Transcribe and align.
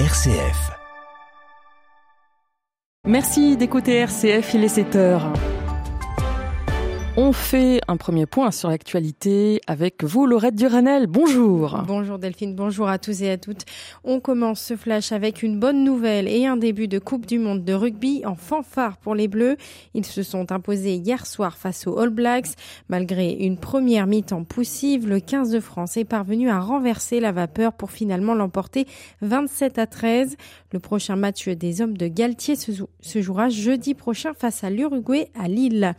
RCF. 0.00 0.72
Merci 3.06 3.56
d'écouter 3.56 3.94
RCF, 3.98 4.54
il 4.54 4.64
est 4.64 4.68
7 4.68 4.96
heures. 4.96 5.32
On 7.16 7.32
fait 7.32 7.80
un 7.86 7.96
premier 7.96 8.26
point 8.26 8.50
sur 8.50 8.70
l'actualité 8.70 9.60
avec 9.68 10.02
vous, 10.02 10.26
Laurette 10.26 10.56
Duranel. 10.56 11.06
Bonjour. 11.06 11.80
Bonjour 11.86 12.18
Delphine, 12.18 12.56
bonjour 12.56 12.88
à 12.88 12.98
tous 12.98 13.22
et 13.22 13.30
à 13.30 13.38
toutes. 13.38 13.66
On 14.02 14.18
commence 14.18 14.60
ce 14.60 14.74
flash 14.74 15.12
avec 15.12 15.44
une 15.44 15.60
bonne 15.60 15.84
nouvelle 15.84 16.26
et 16.26 16.44
un 16.46 16.56
début 16.56 16.88
de 16.88 16.98
Coupe 16.98 17.24
du 17.24 17.38
Monde 17.38 17.64
de 17.64 17.72
rugby 17.72 18.22
en 18.26 18.34
fanfare 18.34 18.96
pour 18.96 19.14
les 19.14 19.28
Bleus. 19.28 19.56
Ils 19.94 20.04
se 20.04 20.24
sont 20.24 20.50
imposés 20.50 20.96
hier 20.96 21.24
soir 21.24 21.56
face 21.56 21.86
aux 21.86 22.00
All 22.00 22.10
Blacks. 22.10 22.48
Malgré 22.88 23.30
une 23.30 23.58
première 23.58 24.08
mi-temps 24.08 24.42
poussive, 24.42 25.06
le 25.06 25.20
15 25.20 25.50
de 25.50 25.60
France 25.60 25.96
est 25.96 26.04
parvenu 26.04 26.50
à 26.50 26.58
renverser 26.58 27.20
la 27.20 27.30
vapeur 27.30 27.74
pour 27.74 27.92
finalement 27.92 28.34
l'emporter 28.34 28.88
27 29.20 29.78
à 29.78 29.86
13. 29.86 30.36
Le 30.74 30.80
prochain 30.80 31.14
match 31.14 31.48
des 31.48 31.82
hommes 31.82 31.96
de 31.96 32.08
Galtier 32.08 32.56
se 32.56 33.22
jouera 33.22 33.48
jeudi 33.48 33.94
prochain 33.94 34.34
face 34.34 34.64
à 34.64 34.70
l'Uruguay 34.70 35.28
à 35.38 35.46
Lille. 35.46 35.94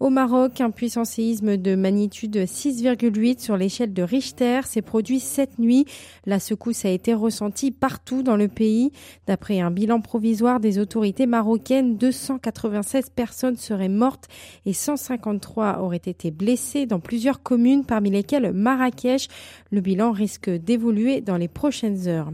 Au 0.00 0.08
Maroc, 0.08 0.62
un 0.62 0.70
puissant 0.70 1.04
séisme 1.04 1.58
de 1.58 1.74
magnitude 1.74 2.34
6,8 2.34 3.38
sur 3.38 3.58
l'échelle 3.58 3.92
de 3.92 4.02
Richter 4.02 4.60
s'est 4.64 4.80
produit 4.80 5.20
cette 5.20 5.58
nuit. 5.58 5.84
La 6.24 6.40
secousse 6.40 6.86
a 6.86 6.88
été 6.88 7.12
ressentie 7.12 7.70
partout 7.70 8.22
dans 8.22 8.36
le 8.36 8.48
pays. 8.48 8.92
D'après 9.26 9.60
un 9.60 9.70
bilan 9.70 10.00
provisoire 10.00 10.58
des 10.58 10.78
autorités 10.78 11.26
marocaines, 11.26 11.98
296 11.98 13.10
personnes 13.10 13.56
seraient 13.56 13.90
mortes 13.90 14.28
et 14.64 14.72
153 14.72 15.80
auraient 15.80 15.96
été 15.96 16.30
blessées 16.30 16.86
dans 16.86 17.00
plusieurs 17.00 17.42
communes, 17.42 17.84
parmi 17.84 18.10
lesquelles 18.10 18.52
Marrakech. 18.52 19.28
Le 19.70 19.82
bilan 19.82 20.12
risque 20.12 20.48
d'évoluer 20.48 21.20
dans 21.20 21.36
les 21.36 21.48
prochaines 21.48 22.08
heures. 22.08 22.32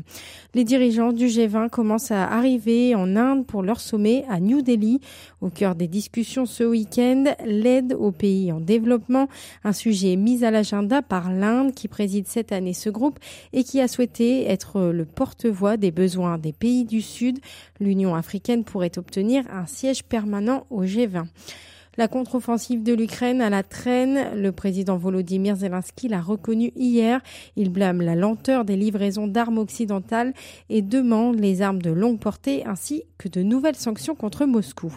Les 0.54 0.62
dirigeants 0.62 1.12
du 1.12 1.26
G20 1.26 1.68
commencent 1.76 2.10
à 2.10 2.26
arriver 2.26 2.94
en 2.94 3.16
Inde 3.16 3.44
pour 3.44 3.62
leur 3.62 3.80
sommet 3.80 4.24
à 4.30 4.40
New 4.40 4.62
Delhi. 4.62 4.98
Au 5.42 5.50
cœur 5.50 5.74
des 5.74 5.88
discussions 5.88 6.46
ce 6.46 6.64
week-end, 6.64 7.24
l'aide 7.44 7.92
aux 7.92 8.12
pays 8.12 8.50
en 8.50 8.60
développement, 8.60 9.28
un 9.62 9.74
sujet 9.74 10.16
mis 10.16 10.42
à 10.42 10.50
l'agenda 10.50 11.02
par 11.02 11.30
l'Inde 11.30 11.74
qui 11.74 11.86
préside 11.86 12.28
cette 12.28 12.50
année 12.50 12.72
ce 12.72 12.88
groupe 12.88 13.18
et 13.52 13.62
qui 13.62 13.82
a 13.82 13.88
souhaité 13.88 14.50
être 14.50 14.80
le 14.84 15.04
porte-voix 15.04 15.76
des 15.76 15.90
besoins 15.90 16.38
des 16.38 16.54
pays 16.54 16.86
du 16.86 17.02
Sud. 17.02 17.40
L'Union 17.78 18.14
africaine 18.14 18.64
pourrait 18.64 18.96
obtenir 18.96 19.44
un 19.52 19.66
siège 19.66 20.02
permanent 20.02 20.66
au 20.70 20.82
G20. 20.82 21.26
La 21.98 22.08
contre-offensive 22.08 22.82
de 22.82 22.92
l'Ukraine 22.92 23.40
à 23.40 23.48
la 23.48 23.62
traîne, 23.62 24.34
le 24.34 24.52
président 24.52 24.98
Volodymyr 24.98 25.56
Zelensky 25.56 26.08
l'a 26.08 26.20
reconnu 26.20 26.70
hier. 26.76 27.22
Il 27.56 27.70
blâme 27.70 28.02
la 28.02 28.14
lenteur 28.14 28.66
des 28.66 28.76
livraisons 28.76 29.26
d'armes 29.26 29.56
occidentales 29.56 30.34
et 30.68 30.82
demande 30.82 31.40
les 31.40 31.62
armes 31.62 31.80
de 31.80 31.90
longue 31.90 32.18
portée 32.18 32.66
ainsi 32.66 33.04
que 33.16 33.28
de 33.28 33.42
nouvelles 33.42 33.76
sanctions 33.76 34.14
contre 34.14 34.44
Moscou. 34.44 34.92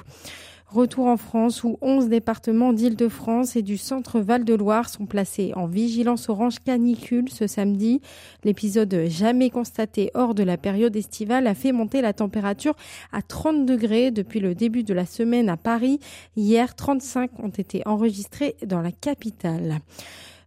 Retour 0.71 1.07
en 1.07 1.17
France 1.17 1.63
où 1.63 1.79
11 1.81 2.09
départements 2.09 2.73
d'Île-de-France 2.73 3.55
et 3.55 3.63
du 3.63 3.75
centre 3.75 4.19
Val-de-Loire 4.19 4.87
sont 4.87 5.07
placés 5.07 5.51
en 5.55 5.65
vigilance 5.65 6.29
orange 6.29 6.59
canicule 6.59 7.27
ce 7.29 7.47
samedi. 7.47 8.01
L'épisode 8.43 9.05
jamais 9.07 9.49
constaté 9.49 10.11
hors 10.13 10.35
de 10.35 10.43
la 10.43 10.57
période 10.57 10.95
estivale 10.95 11.47
a 11.47 11.55
fait 11.55 11.71
monter 11.71 12.01
la 12.01 12.13
température 12.13 12.75
à 13.11 13.23
30 13.23 13.65
degrés 13.65 14.11
depuis 14.11 14.39
le 14.39 14.53
début 14.53 14.83
de 14.83 14.93
la 14.93 15.07
semaine 15.07 15.49
à 15.49 15.57
Paris. 15.57 15.99
Hier, 16.37 16.75
35 16.75 17.39
ont 17.39 17.49
été 17.49 17.81
enregistrés 17.87 18.55
dans 18.63 18.81
la 18.81 18.91
capitale. 18.91 19.79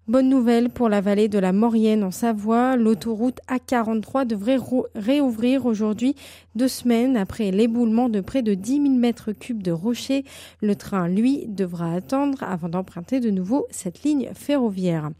Bonne 0.09 0.29
nouvelle 0.29 0.69
pour 0.69 0.89
la 0.89 1.01
vallée 1.01 1.29
de 1.29 1.39
la 1.39 1.53
Maurienne 1.53 2.03
en 2.03 2.11
Savoie. 2.11 2.75
L'autoroute 2.77 3.39
A43 3.49 4.27
devrait 4.27 4.59
réouvrir 4.97 5.65
aujourd'hui, 5.65 6.17
deux 6.57 6.67
semaines 6.67 7.17
après 7.17 7.53
l'éboulement 7.53 8.09
de 8.09 8.21
près 8.21 8.43
de 8.43 8.55
10 8.55 8.83
000 8.83 8.89
mètres 8.97 9.31
cubes 9.31 9.63
de 9.63 9.71
rochers. 9.71 10.25
Le 10.61 10.75
train, 10.75 11.07
lui, 11.07 11.47
devra 11.47 11.95
attendre 11.95 12.43
avant 12.43 12.69
d'emprunter 12.69 13.21
de 13.21 13.31
nouveau 13.31 13.69
cette 13.71 14.03
ligne 14.03 14.31
ferroviaire. 14.35 15.11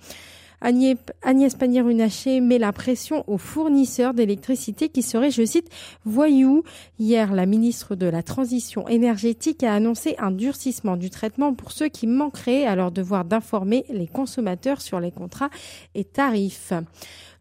Agnès 0.63 1.55
Pannier-Runacher 1.55 2.41
met 2.41 2.59
la 2.59 2.73
pression 2.73 3.25
aux 3.27 3.39
fournisseurs 3.39 4.15
d'électricité 4.15 4.89
qui 4.89 5.03
seraient, 5.03 5.33
je 5.33 5.45
cite, 5.45 5.69
voyous. 6.05 6.63
Hier, 7.01 7.35
la 7.35 7.47
ministre 7.47 7.97
de 7.97 8.07
la 8.07 8.23
Transition 8.23 8.87
énergétique 8.87 9.65
a 9.65 9.75
annoncé 9.75 10.15
un 10.19 10.31
durcissement 10.31 10.97
du 10.97 11.11
traitement 11.11 11.53
pour 11.53 11.73
ceux 11.73 11.89
qui 11.89 12.07
manqueraient 12.07 12.65
à 12.65 12.77
leur 12.77 12.93
devoir 12.93 13.25
d'informer 13.25 13.85
les 13.89 14.07
consommateurs 14.07 14.81
sur 14.81 15.01
les 15.01 15.11
contrats 15.11 15.51
et 15.97 16.05
tarifs. 16.05 16.73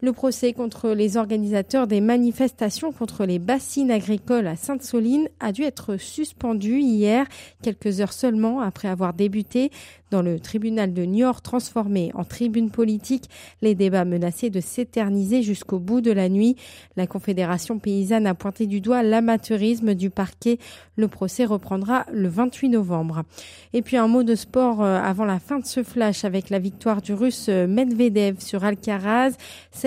Le 0.03 0.13
procès 0.13 0.53
contre 0.53 0.89
les 0.89 1.15
organisateurs 1.15 1.85
des 1.85 2.01
manifestations 2.01 2.91
contre 2.91 3.25
les 3.25 3.37
bassines 3.37 3.91
agricoles 3.91 4.47
à 4.47 4.55
Sainte-Soline 4.55 5.29
a 5.39 5.51
dû 5.51 5.61
être 5.61 5.97
suspendu 5.97 6.79
hier, 6.79 7.27
quelques 7.61 8.01
heures 8.01 8.11
seulement 8.11 8.61
après 8.61 8.87
avoir 8.87 9.13
débuté 9.13 9.69
dans 10.11 10.21
le 10.21 10.39
tribunal 10.39 10.93
de 10.93 11.03
Niort 11.03 11.41
transformé 11.41 12.11
en 12.13 12.25
tribune 12.25 12.69
politique, 12.69 13.29
les 13.61 13.75
débats 13.75 14.03
menaçaient 14.03 14.49
de 14.49 14.59
s'éterniser 14.59 15.41
jusqu'au 15.41 15.79
bout 15.79 16.01
de 16.01 16.11
la 16.11 16.27
nuit. 16.27 16.57
La 16.97 17.07
Confédération 17.07 17.79
paysanne 17.79 18.27
a 18.27 18.35
pointé 18.35 18.67
du 18.67 18.81
doigt 18.81 19.03
l'amateurisme 19.03 19.95
du 19.95 20.09
parquet. 20.09 20.59
Le 20.97 21.07
procès 21.07 21.45
reprendra 21.45 22.05
le 22.11 22.27
28 22.27 22.69
novembre. 22.69 23.23
Et 23.71 23.81
puis 23.81 23.95
un 23.95 24.09
mot 24.09 24.23
de 24.23 24.35
sport 24.35 24.83
euh, 24.83 24.99
avant 25.01 25.23
la 25.23 25.39
fin 25.39 25.59
de 25.59 25.65
ce 25.65 25.81
flash 25.81 26.25
avec 26.25 26.49
la 26.49 26.59
victoire 26.59 27.01
du 27.01 27.13
russe 27.13 27.47
euh, 27.47 27.65
Medvedev 27.65 28.41
sur 28.41 28.65
Alcaraz. 28.65 29.31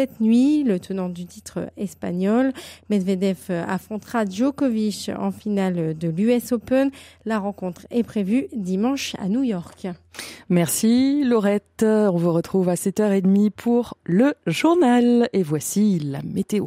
Cette 0.05 0.21
nuit, 0.21 0.65
le 0.65 0.79
tenant 0.79 1.09
du 1.09 1.25
titre 1.25 1.71
espagnol, 1.79 2.53
Medvedev 2.91 3.51
affrontera 3.67 4.27
Djokovic 4.27 5.11
en 5.19 5.31
finale 5.31 5.97
de 5.97 6.09
l'US 6.09 6.53
Open. 6.53 6.91
La 7.25 7.39
rencontre 7.39 7.87
est 7.91 8.03
prévue 8.03 8.49
dimanche 8.55 9.17
à 9.19 9.31
New 9.31 9.43
York. 9.43 9.87
Merci 10.51 11.25
Laurette. 11.25 11.87
On 11.87 12.19
vous 12.19 12.35
retrouve 12.35 12.69
à 12.69 12.75
7h30 12.75 13.49
pour 13.49 13.97
le 14.05 14.35
journal. 14.47 15.31
Et 15.33 15.43
voici 15.43 16.01
la 16.01 16.21
météo. 16.21 16.67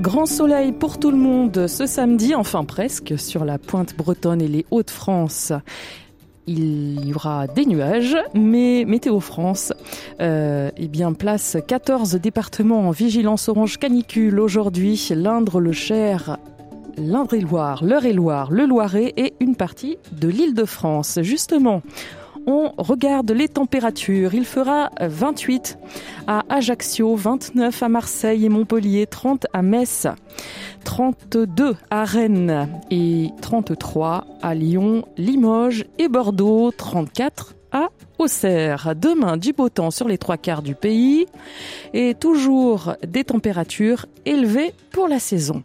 Grand 0.00 0.26
soleil 0.26 0.72
pour 0.72 0.98
tout 0.98 1.10
le 1.10 1.16
monde 1.16 1.66
ce 1.66 1.86
samedi, 1.86 2.34
enfin 2.34 2.64
presque, 2.64 3.18
sur 3.18 3.46
la 3.46 3.56
pointe 3.56 3.96
bretonne 3.96 4.42
et 4.42 4.48
les 4.48 4.66
Hauts-de-France. 4.70 5.54
Il 6.52 7.06
y 7.06 7.14
aura 7.14 7.46
des 7.46 7.64
nuages, 7.64 8.16
mais 8.34 8.84
Météo 8.84 9.20
France 9.20 9.72
euh, 10.20 10.72
eh 10.76 10.88
bien, 10.88 11.12
place 11.12 11.56
14 11.64 12.16
départements 12.16 12.88
en 12.88 12.90
vigilance 12.90 13.48
orange 13.48 13.78
canicule 13.78 14.40
aujourd'hui. 14.40 15.10
L'Indre, 15.14 15.60
le 15.60 15.70
Cher, 15.70 16.38
l'Indre-et-Loire, 16.96 17.84
l'Eure-et-Loire, 17.84 18.50
le 18.50 18.66
Loiret 18.66 19.12
et 19.16 19.34
une 19.38 19.54
partie 19.54 19.96
de 20.10 20.26
l'île 20.26 20.54
de 20.54 20.64
France. 20.64 21.20
Justement, 21.22 21.82
on 22.46 22.72
regarde 22.78 23.30
les 23.30 23.48
températures. 23.48 24.34
Il 24.34 24.44
fera 24.44 24.90
28 25.00 25.78
à 26.26 26.44
Ajaccio, 26.48 27.14
29 27.14 27.82
à 27.82 27.88
Marseille 27.88 28.46
et 28.46 28.48
Montpellier, 28.48 29.06
30 29.06 29.46
à 29.52 29.62
Metz, 29.62 30.06
32 30.84 31.76
à 31.90 32.04
Rennes 32.04 32.68
et 32.90 33.28
33 33.40 34.26
à 34.42 34.54
Lyon, 34.54 35.04
Limoges 35.16 35.84
et 35.98 36.08
Bordeaux, 36.08 36.70
34 36.70 37.54
à 37.72 37.88
Auxerre. 38.18 38.94
Demain, 38.96 39.36
du 39.36 39.52
beau 39.52 39.68
temps 39.68 39.90
sur 39.90 40.08
les 40.08 40.18
trois 40.18 40.36
quarts 40.36 40.62
du 40.62 40.74
pays 40.74 41.26
et 41.94 42.14
toujours 42.14 42.94
des 43.06 43.24
températures 43.24 44.06
élevées 44.24 44.74
pour 44.90 45.08
la 45.08 45.18
saison. 45.18 45.62